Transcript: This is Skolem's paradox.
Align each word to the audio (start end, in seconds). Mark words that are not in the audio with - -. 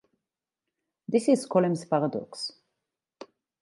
This 1.07 1.29
is 1.29 1.45
Skolem's 1.45 1.85
paradox. 1.85 2.53